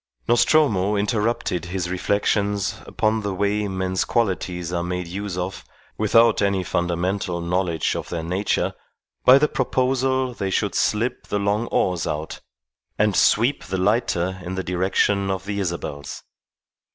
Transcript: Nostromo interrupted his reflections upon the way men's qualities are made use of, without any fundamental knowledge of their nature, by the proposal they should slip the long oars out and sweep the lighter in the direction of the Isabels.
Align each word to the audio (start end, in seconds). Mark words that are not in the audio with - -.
Nostromo 0.27 0.95
interrupted 0.95 1.65
his 1.65 1.87
reflections 1.87 2.75
upon 2.87 3.21
the 3.21 3.35
way 3.35 3.67
men's 3.67 4.03
qualities 4.03 4.73
are 4.73 4.81
made 4.81 5.07
use 5.07 5.37
of, 5.37 5.63
without 5.95 6.41
any 6.41 6.63
fundamental 6.63 7.39
knowledge 7.39 7.95
of 7.95 8.09
their 8.09 8.23
nature, 8.23 8.73
by 9.25 9.37
the 9.37 9.47
proposal 9.47 10.33
they 10.33 10.49
should 10.49 10.73
slip 10.73 11.27
the 11.27 11.37
long 11.37 11.67
oars 11.67 12.07
out 12.07 12.39
and 12.97 13.15
sweep 13.15 13.63
the 13.65 13.77
lighter 13.77 14.41
in 14.43 14.55
the 14.55 14.63
direction 14.63 15.29
of 15.29 15.45
the 15.45 15.59
Isabels. 15.59 16.23